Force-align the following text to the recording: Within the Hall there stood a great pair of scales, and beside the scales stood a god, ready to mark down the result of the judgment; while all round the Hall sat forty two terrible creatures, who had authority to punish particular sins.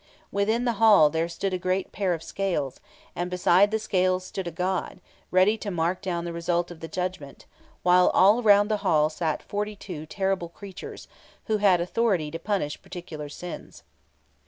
Within 0.31 0.65
the 0.65 0.73
Hall 0.81 1.11
there 1.11 1.29
stood 1.29 1.53
a 1.53 1.59
great 1.59 1.91
pair 1.91 2.15
of 2.15 2.23
scales, 2.23 2.79
and 3.15 3.29
beside 3.29 3.69
the 3.69 3.77
scales 3.77 4.25
stood 4.25 4.47
a 4.47 4.51
god, 4.51 4.99
ready 5.29 5.59
to 5.59 5.69
mark 5.69 6.01
down 6.01 6.25
the 6.25 6.33
result 6.33 6.71
of 6.71 6.79
the 6.79 6.87
judgment; 6.87 7.45
while 7.83 8.07
all 8.09 8.41
round 8.41 8.71
the 8.71 8.77
Hall 8.77 9.11
sat 9.11 9.43
forty 9.43 9.75
two 9.75 10.07
terrible 10.07 10.49
creatures, 10.49 11.07
who 11.45 11.57
had 11.57 11.79
authority 11.79 12.31
to 12.31 12.39
punish 12.39 12.81
particular 12.81 13.29
sins. 13.29 13.83